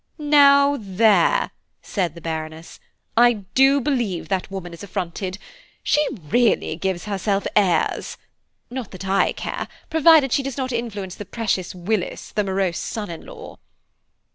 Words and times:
"Now 0.17 0.77
there!" 0.79 1.51
said 1.83 2.15
the 2.15 2.21
Baroness, 2.21 2.79
"I 3.15 3.45
do 3.53 3.79
believe 3.79 4.29
that 4.29 4.49
woman 4.49 4.73
is 4.73 4.81
affronted. 4.81 5.37
She 5.83 6.03
really 6.27 6.75
gives 6.75 7.05
herself 7.05 7.45
airs–not 7.55 8.89
that 8.89 9.07
I 9.07 9.31
care, 9.33 9.67
provided 9.91 10.31
she 10.33 10.41
does 10.41 10.57
not 10.57 10.71
influence 10.71 11.13
the 11.13 11.25
precious 11.25 11.75
Willis, 11.75 12.31
the 12.31 12.43
morose 12.43 12.79
son 12.79 13.11
in 13.11 13.27
law." 13.27 13.59